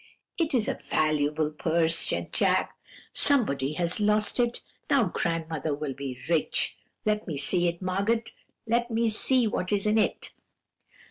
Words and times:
"'It 0.39 0.55
is 0.55 0.67
a 0.67 0.73
valuable 0.89 1.51
purse,' 1.51 1.95
said 1.95 2.33
Jacques; 2.35 2.75
'somebody 3.13 3.73
has 3.73 3.99
lost 3.99 4.39
it; 4.39 4.61
now 4.89 5.03
grandmother 5.03 5.75
will 5.75 5.93
be 5.93 6.19
rich! 6.27 6.79
Let 7.05 7.27
me 7.27 7.37
see 7.37 7.67
it, 7.67 7.83
Margot; 7.83 8.23
let 8.65 8.89
me 8.89 9.09
see 9.09 9.45
what 9.45 9.71
is 9.71 9.85
in 9.85 9.99
it.' 9.99 10.31